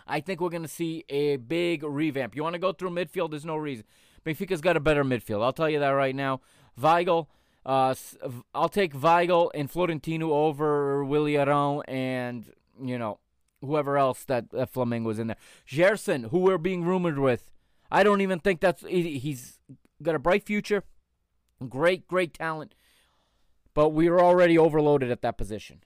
[0.07, 2.35] I think we're going to see a big revamp.
[2.35, 3.31] You want to go through midfield?
[3.31, 3.85] There's no reason.
[4.25, 5.43] Benfica's got a better midfield.
[5.43, 6.41] I'll tell you that right now.
[6.81, 7.27] Weigl,
[7.65, 7.95] uh,
[8.55, 13.19] I'll take Weigl and Florentino over Willian Arão and, you know,
[13.61, 15.37] whoever else that, Flamengo was in there.
[15.67, 17.51] Gerson, who we're being rumored with,
[17.91, 18.83] I don't even think that's.
[18.83, 19.61] He's
[20.03, 20.85] got a bright future.
[21.69, 22.75] Great, great talent.
[23.73, 25.83] But we are already overloaded at that position.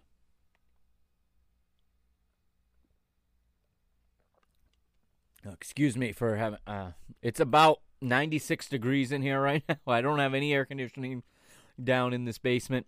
[5.51, 6.59] Excuse me for having.
[6.66, 9.76] Uh, it's about 96 degrees in here right now.
[9.87, 11.22] I don't have any air conditioning
[11.82, 12.87] down in this basement.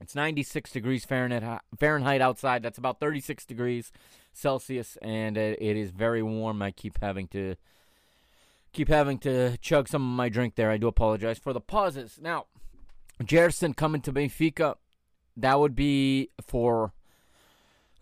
[0.00, 2.62] It's 96 degrees Fahrenheit Fahrenheit outside.
[2.62, 3.92] That's about 36 degrees
[4.32, 6.60] Celsius, and it, is very warm.
[6.60, 7.56] I keep having to
[8.72, 10.70] keep having to chug some of my drink there.
[10.70, 12.18] I do apologize for the pauses.
[12.20, 12.44] Now,
[13.24, 14.74] Gerson coming to Benfica,
[15.36, 16.92] that would be for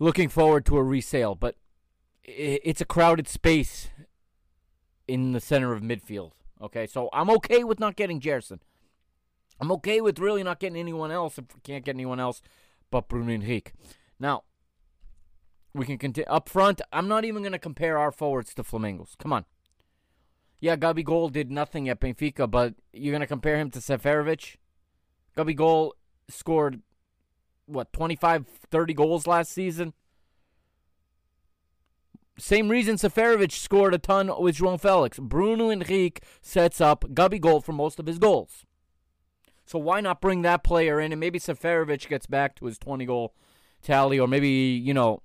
[0.01, 1.55] looking forward to a resale, but
[2.25, 3.89] it's a crowded space
[5.07, 6.33] in the center of midfield.
[6.65, 8.61] Okay, so I'm okay with not getting Gerson.
[9.61, 12.41] I'm okay with really not getting anyone else if we can't get anyone else
[12.91, 13.73] but Bruno Henrique.
[14.19, 14.45] Now,
[15.75, 16.81] we can continue up front.
[16.91, 19.19] I'm not even going to compare our forwards to Flamengos.
[19.19, 19.45] Come on.
[20.59, 24.57] Yeah, Gabigol did nothing at Benfica, but you're going to compare him to Seferovic?
[25.37, 25.91] Gabigol
[26.31, 26.81] scored,
[27.67, 29.93] what, 25, 30 goals last season?
[32.37, 35.19] Same reason Seferovic scored a ton with João Felix.
[35.19, 38.65] Bruno Henrique sets up Gabigol for most of his goals.
[39.67, 43.07] So why not bring that player in and maybe Seferovic gets back to his 20
[43.07, 43.35] goal
[43.83, 45.23] tally or maybe, you know,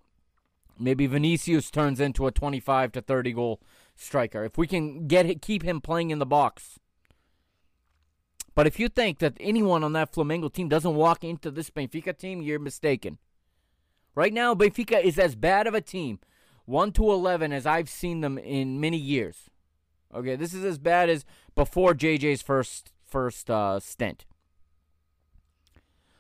[0.78, 3.62] maybe Vinicius turns into a 25 to 30 goal
[3.96, 4.46] striker.
[4.46, 6.80] If we can get keep him playing in the box.
[8.54, 12.18] But if you think that anyone on that Flamengo team doesn't walk into this Benfica
[12.18, 13.18] team, you're mistaken.
[14.16, 16.20] Right now Benfica is as bad of a team
[16.70, 19.50] 1 to 11 as I've seen them in many years.
[20.14, 24.26] Okay, this is as bad as before JJ's first first uh, stint.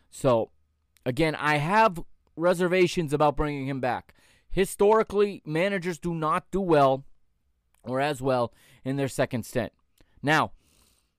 [0.10, 0.50] So,
[1.06, 2.02] again, I have
[2.36, 4.16] reservations about bringing him back.
[4.50, 7.06] Historically, managers do not do well
[7.84, 8.52] or as well
[8.84, 9.72] in their second stint.
[10.24, 10.52] Now,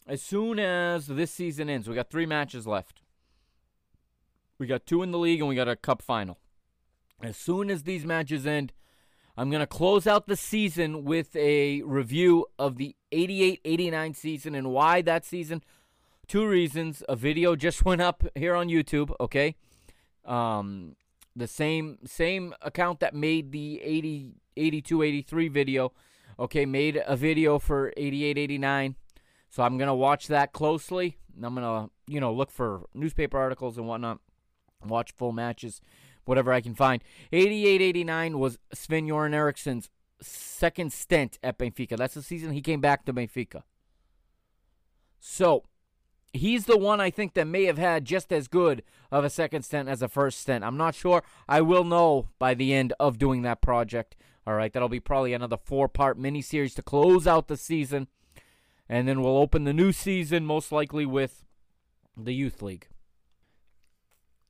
[0.08, 3.00] as soon as this season ends, we got three matches left.
[4.58, 6.38] We got two in the league and we got a cup final.
[7.22, 8.72] As soon as these matches end,
[9.40, 14.54] I'm going to close out the season with a review of the 88 89 season
[14.54, 15.64] and why that season.
[16.28, 17.02] Two reasons.
[17.08, 19.54] A video just went up here on YouTube, okay?
[20.26, 20.94] Um,
[21.34, 25.92] the same same account that made the 80 82 83 video,
[26.38, 28.94] okay, made a video for 88 89.
[29.48, 31.16] So I'm going to watch that closely.
[31.42, 34.18] I'm going to, you know, look for newspaper articles and whatnot,
[34.84, 35.80] watch full matches
[36.24, 37.02] whatever I can find.
[37.32, 39.90] 88 89 was Sven Göran Eriksson's
[40.20, 41.96] second stint at Benfica.
[41.96, 43.62] That's the season he came back to Benfica.
[45.18, 45.64] So,
[46.32, 49.62] he's the one I think that may have had just as good of a second
[49.62, 50.64] stint as a first stint.
[50.64, 51.22] I'm not sure.
[51.48, 54.16] I will know by the end of doing that project.
[54.46, 58.08] All right, that'll be probably another four part miniseries to close out the season.
[58.88, 61.44] And then we'll open the new season, most likely with
[62.16, 62.88] the Youth League.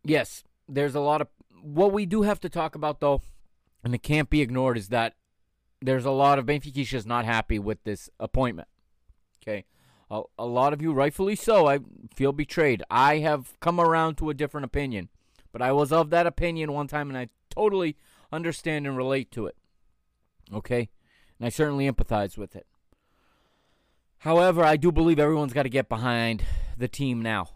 [0.03, 1.29] Yes, there's a lot of.
[1.63, 3.23] What we do have to talk about, though,
[3.85, 5.15] and it can't be ignored, is that
[5.81, 8.69] there's a lot of Benfica is not happy with this appointment.
[9.43, 9.65] Okay
[10.11, 11.79] a, a lot of you, rightfully so, I
[12.15, 12.83] feel betrayed.
[12.91, 15.09] I have come around to a different opinion,
[15.53, 17.97] but I was of that opinion one time, and I totally
[18.33, 19.57] understand and relate to it.
[20.53, 20.89] Okay,
[21.39, 22.67] and I certainly empathize with it.
[24.19, 26.45] However, I do believe everyone's got to get behind
[26.77, 27.49] the team now.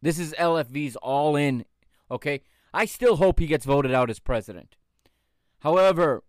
[0.00, 1.64] This is LFV's all in.
[2.10, 2.40] Okay,
[2.78, 4.76] I still hope he gets voted out as president.
[5.62, 6.22] However,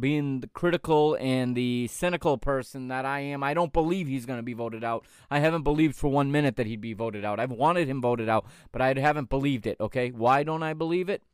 [0.00, 4.38] being the critical and the cynical person that I am, I don't believe he's going
[4.38, 5.04] to be voted out.
[5.30, 7.38] I haven't believed for one minute that he'd be voted out.
[7.38, 10.10] I've wanted him voted out, but I haven't believed it, okay?
[10.10, 11.24] Why don't I believe it?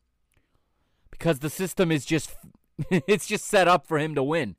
[1.13, 2.35] Because the system is just
[2.91, 4.57] it's just set up for him to win.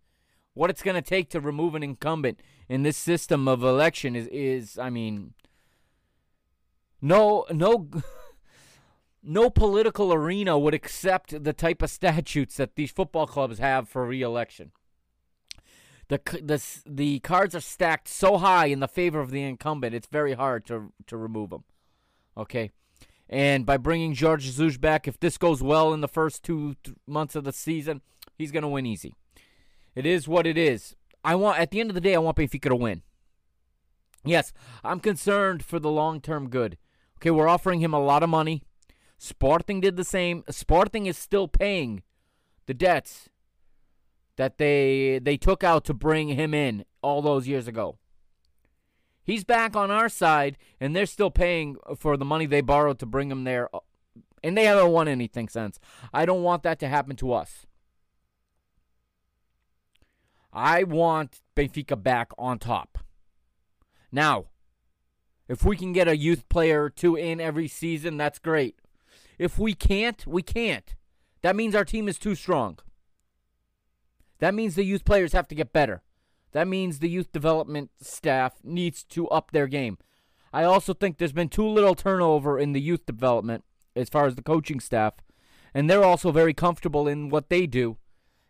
[0.53, 2.39] What it's going to take to remove an incumbent
[2.69, 5.33] in this system of election is is I mean
[7.01, 7.89] no no
[9.23, 14.05] no political arena would accept the type of statutes that these football clubs have for
[14.05, 14.71] reelection.
[16.07, 20.07] The, the, the cards are stacked so high in the favor of the incumbent, it's
[20.07, 21.63] very hard to, to remove them.
[22.35, 22.71] Okay?
[23.29, 26.97] And by bringing Jorge Jesus back, if this goes well in the first two th-
[27.05, 28.01] months of the season,
[28.35, 29.13] he's going to win easy.
[29.93, 30.95] It is what it is.
[31.23, 33.03] I want at the end of the day, I want Benfica to win.
[34.25, 34.51] Yes,
[34.83, 36.77] I'm concerned for the long-term good.
[37.17, 38.63] Okay, we're offering him a lot of money.
[39.21, 40.45] Sporting did the same.
[40.49, 42.03] Sporting is still paying
[42.67, 43.27] the debts
[44.37, 47.97] that they they took out to bring him in all those years ago.
[49.21, 53.05] He's back on our side, and they're still paying for the money they borrowed to
[53.05, 53.69] bring him there,
[54.41, 55.79] and they haven't won anything since.
[56.13, 57.67] I don't want that to happen to us.
[60.53, 62.97] I want Benfica back on top.
[64.11, 64.45] Now,
[65.49, 68.78] if we can get a youth player or two in every season, that's great.
[69.39, 70.95] If we can't, we can't.
[71.41, 72.77] That means our team is too strong.
[74.39, 76.03] That means the youth players have to get better.
[76.51, 79.97] That means the youth development staff needs to up their game.
[80.51, 83.63] I also think there's been too little turnover in the youth development
[83.95, 85.13] as far as the coaching staff,
[85.73, 87.97] and they're also very comfortable in what they do.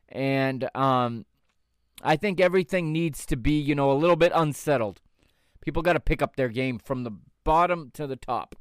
[0.07, 1.25] And um,
[2.01, 5.01] I think everything needs to be, you know, a little bit unsettled.
[5.61, 7.11] People got to pick up their game from the
[7.43, 8.55] bottom to the top.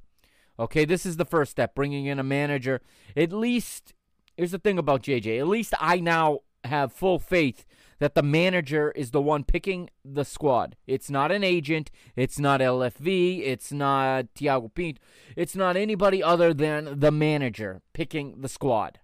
[0.58, 2.80] Okay, this is the first step, bringing in a manager.
[3.16, 3.94] At least,
[4.36, 5.38] here's the thing about JJ.
[5.38, 7.64] At least I now have full faith
[8.00, 10.76] that the manager is the one picking the squad.
[10.86, 11.90] It's not an agent.
[12.16, 13.40] It's not LFV.
[13.40, 15.00] It's not Tiago Pinto.
[15.36, 19.00] It's not anybody other than the manager picking the squad.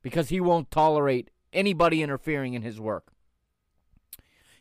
[0.00, 3.12] Because he won't tolerate anybody interfering in his work.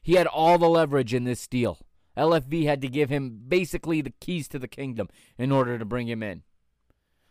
[0.01, 1.79] He had all the leverage in this deal.
[2.17, 6.07] LFV had to give him basically the keys to the kingdom in order to bring
[6.07, 6.43] him in.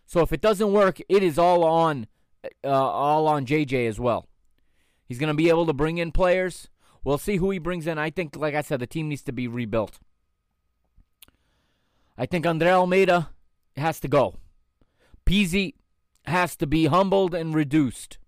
[0.07, 2.07] So if it doesn't work, it is all on
[2.65, 4.27] uh, all on JJ as well.
[5.07, 6.69] He's going to be able to bring in players.
[7.05, 7.99] We'll see who he brings in.
[7.99, 9.99] I think, like I said, the team needs to be rebuilt.
[12.17, 13.31] I think Andre Almeida
[13.77, 14.35] has to go.
[15.27, 15.75] Pizzi
[16.25, 18.19] has to be humbled and reduced.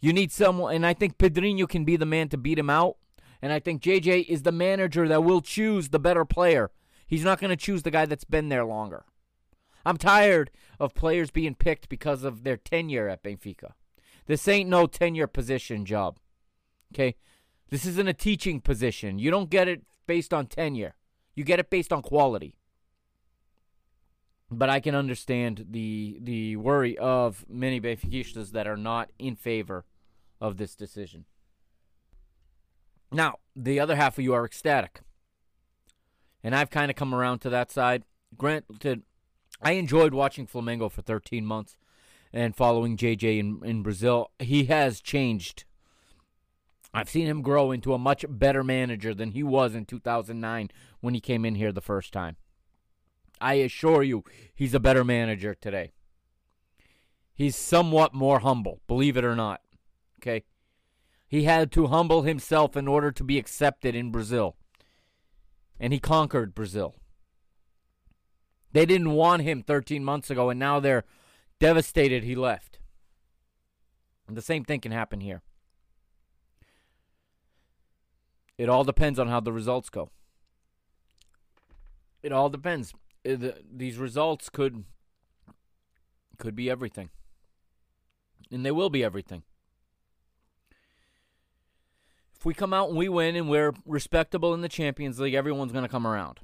[0.00, 2.96] You need someone, and I think Pedrinho can be the man to beat him out.
[3.42, 6.70] And I think JJ is the manager that will choose the better player.
[7.06, 9.04] He's not going to choose the guy that's been there longer.
[9.84, 13.72] I'm tired of players being picked because of their tenure at Benfica.
[14.26, 16.18] This ain't no tenure position job.
[16.92, 17.16] Okay?
[17.70, 19.18] This isn't a teaching position.
[19.18, 20.94] You don't get it based on tenure.
[21.34, 22.54] You get it based on quality.
[24.50, 29.84] But I can understand the the worry of many Benfiquistas that are not in favor
[30.40, 31.26] of this decision.
[33.12, 35.00] Now, the other half of you are ecstatic.
[36.42, 38.04] And I've kind of come around to that side.
[38.36, 39.02] Granted,
[39.60, 41.76] I enjoyed watching Flamengo for 13 months
[42.32, 44.30] and following JJ in, in Brazil.
[44.38, 45.64] He has changed.
[46.94, 51.14] I've seen him grow into a much better manager than he was in 2009 when
[51.14, 52.36] he came in here the first time.
[53.40, 55.92] I assure you, he's a better manager today.
[57.32, 59.62] He's somewhat more humble, believe it or not.
[60.20, 60.44] Okay?
[61.30, 64.56] He had to humble himself in order to be accepted in Brazil.
[65.78, 66.96] And he conquered Brazil.
[68.72, 71.04] They didn't want him 13 months ago, and now they're
[71.60, 72.80] devastated he left.
[74.26, 75.42] And the same thing can happen here.
[78.58, 80.10] It all depends on how the results go.
[82.24, 82.92] It all depends.
[83.24, 84.84] Uh, These results could
[86.38, 87.10] could be everything.
[88.50, 89.44] And they will be everything.
[92.40, 95.72] If we come out and we win and we're respectable in the Champions League, everyone's
[95.72, 96.40] going to come around.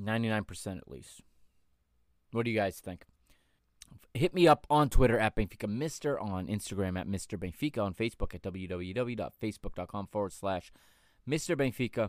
[0.00, 1.20] 99% at least.
[2.32, 3.04] What do you guys think?
[4.14, 7.38] Hit me up on Twitter at Benfica Mister, on Instagram at Mr.
[7.38, 10.72] Benfica, on Facebook at www.facebook.com forward slash
[11.28, 11.54] Mr.
[11.54, 12.08] Benfica.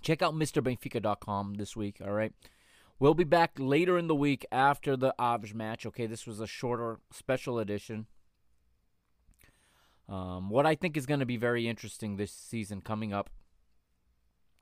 [0.00, 2.32] Check out MrBenfica.com this week, all right?
[3.00, 5.84] We'll be back later in the week after the Aves match.
[5.84, 8.06] Okay, this was a shorter special edition.
[10.08, 13.28] Um, what I think is going to be very interesting this season coming up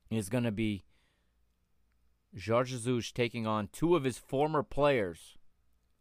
[0.09, 0.83] is going to be
[2.45, 5.37] Jorge Jesus taking on two of his former players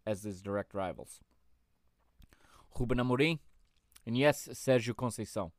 [0.04, 1.20] as his direct rivals.
[2.78, 3.38] Ruben Amorim
[4.04, 5.52] and yes, Sergio Conceição.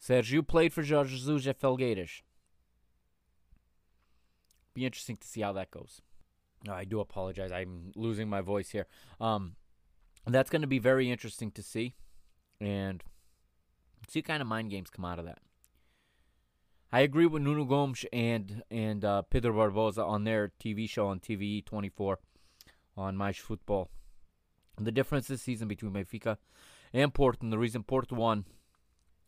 [0.00, 2.22] Sergio played for Jorge Jesus at Felgueiras.
[4.74, 6.02] Be interesting to see how that goes.
[6.68, 7.52] I do apologize.
[7.52, 8.86] I'm losing my voice here.
[9.20, 9.56] Um,
[10.26, 11.94] that's going to be very interesting to see,
[12.60, 13.02] and
[14.08, 15.38] see what kind of mind games come out of that.
[16.92, 21.18] I agree with Nuno Gomes and and uh, Pedro Barbosa on their TV show on
[21.18, 22.18] TVI 24
[22.96, 23.90] on Mais Football.
[24.78, 26.36] The difference this season between Benfica
[26.92, 28.44] and Porto, and the reason Porto won,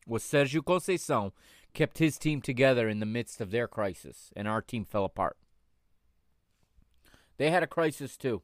[0.06, 1.32] was Sergio Conceição
[1.74, 5.36] kept his team together in the midst of their crisis, and our team fell apart.
[7.36, 8.42] They had a crisis too.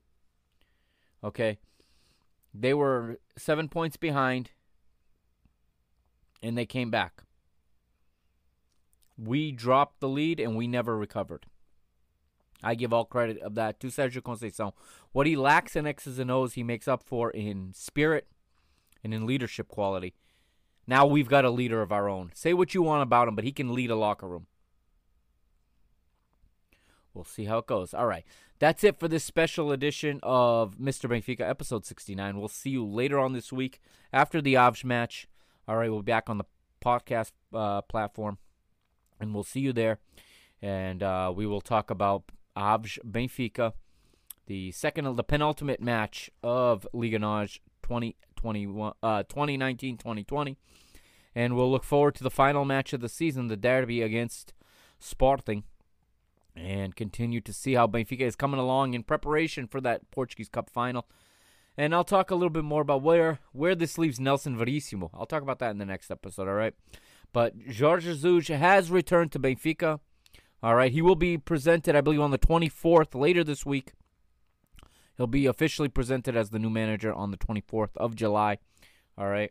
[1.25, 1.59] Okay.
[2.53, 4.51] They were seven points behind,
[6.43, 7.23] and they came back.
[9.17, 11.47] We dropped the lead, and we never recovered.
[12.63, 14.73] I give all credit of that to Sergio Conceição.
[15.13, 18.29] What he lacks in X's and O's, he makes up for in spirit
[19.03, 20.15] and in leadership quality.
[20.87, 22.31] Now we've got a leader of our own.
[22.35, 24.47] Say what you want about him, but he can lead a locker room.
[27.15, 27.93] We'll see how it goes.
[27.93, 28.25] All right.
[28.59, 31.11] That's it for this special edition of Mr.
[31.11, 32.39] Benfica, episode 69.
[32.39, 33.81] We'll see you later on this week
[34.13, 35.27] after the Aves match.
[35.69, 35.91] All right.
[35.91, 36.45] We'll be back on the
[36.85, 38.39] podcast uh, platform,
[39.21, 39.99] and we'll see you there.
[40.61, 42.25] And uh, we will talk about
[42.57, 43.73] Aves Benfica,
[44.47, 50.57] the second, the penultimate match of Liga NOS 2021, uh, 2019-2020.
[51.35, 54.53] And we'll look forward to the final match of the season, the derby against
[54.99, 55.65] Sporting
[56.55, 60.71] and continue to see how Benfica is coming along in preparation for that Portuguese Cup
[60.71, 61.07] final.
[61.77, 65.11] And I'll talk a little bit more about where where this leaves Nelson Verissimo.
[65.15, 66.75] I'll talk about that in the next episode, all right?
[67.33, 70.01] But Jorge Jesus has returned to Benfica.
[70.63, 73.93] All right, he will be presented, I believe, on the 24th later this week.
[75.17, 78.59] He'll be officially presented as the new manager on the 24th of July.
[79.19, 79.51] All right.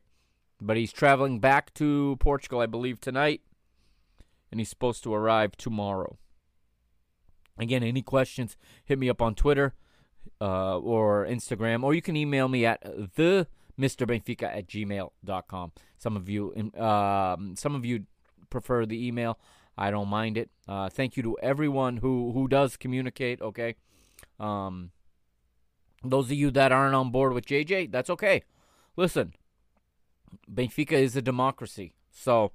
[0.61, 3.41] But he's traveling back to Portugal, I believe, tonight.
[4.51, 6.17] And he's supposed to arrive tomorrow.
[7.57, 9.74] Again, any questions, hit me up on Twitter
[10.41, 12.81] uh, or Instagram, or you can email me at
[13.15, 13.47] the
[13.79, 14.05] Mr.
[14.07, 15.71] Benfica at gmail.com.
[15.97, 18.05] Some of you um, some of you
[18.49, 19.39] prefer the email.
[19.77, 20.49] I don't mind it.
[20.67, 23.75] Uh, thank you to everyone who, who does communicate, okay?
[24.39, 24.91] Um,
[26.03, 28.43] those of you that aren't on board with JJ, that's okay.
[28.95, 29.33] Listen,
[30.51, 31.93] Benfica is a democracy.
[32.11, 32.51] So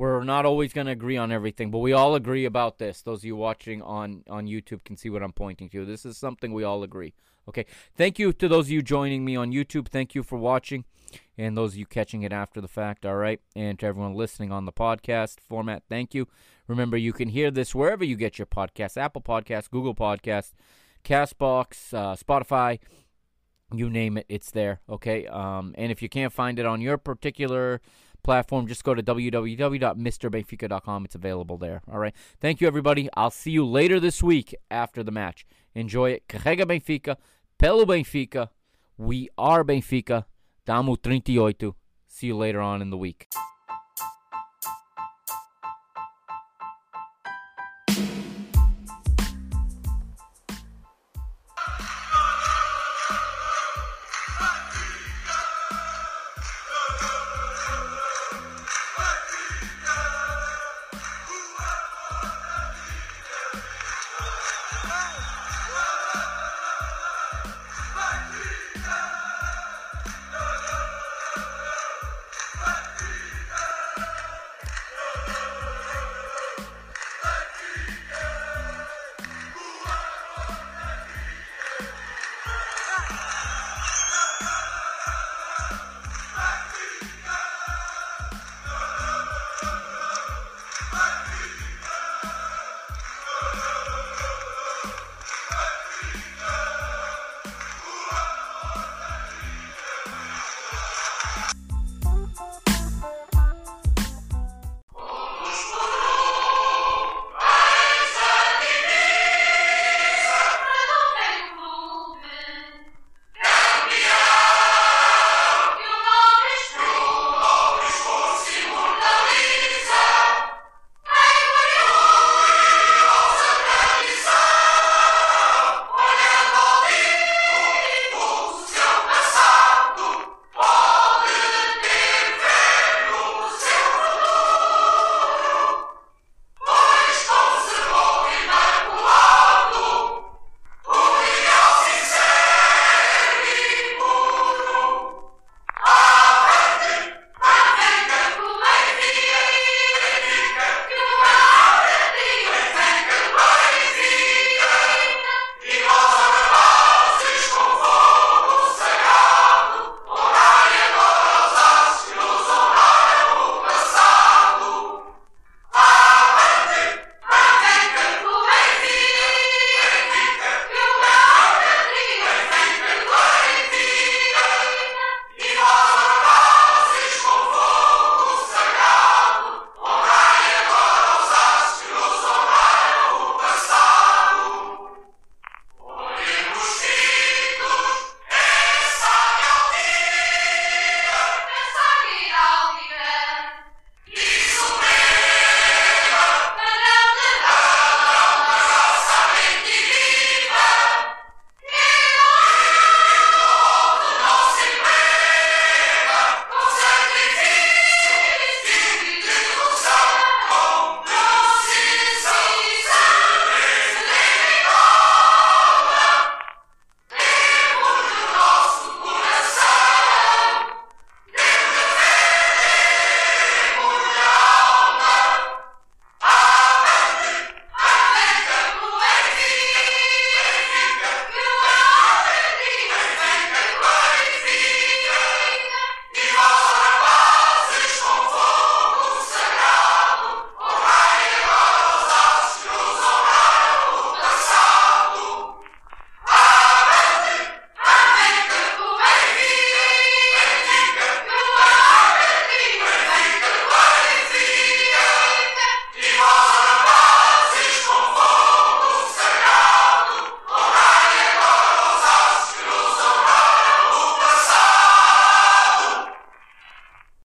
[0.00, 3.02] we're not always going to agree on everything, but we all agree about this.
[3.02, 5.84] Those of you watching on, on YouTube can see what I'm pointing to.
[5.84, 7.12] This is something we all agree.
[7.46, 7.66] Okay.
[7.98, 9.88] Thank you to those of you joining me on YouTube.
[9.88, 10.86] Thank you for watching.
[11.36, 13.40] And those of you catching it after the fact, all right.
[13.54, 16.28] And to everyone listening on the podcast format, thank you.
[16.66, 20.54] Remember, you can hear this wherever you get your podcasts Apple Podcasts, Google Podcasts,
[21.04, 22.78] Castbox, uh, Spotify,
[23.70, 24.80] you name it, it's there.
[24.88, 25.26] Okay.
[25.26, 27.82] Um, and if you can't find it on your particular
[28.22, 31.04] platform, just go to www.mrbenfica.com.
[31.04, 31.82] It's available there.
[31.90, 32.14] All right.
[32.40, 33.08] Thank you, everybody.
[33.14, 35.46] I'll see you later this week after the match.
[35.74, 36.28] Enjoy it.
[36.28, 37.16] Carrega Benfica.
[37.58, 38.50] Pelo Benfica.
[38.96, 40.24] We are Benfica.
[40.66, 41.72] Damo 38.
[42.06, 43.28] See you later on in the week.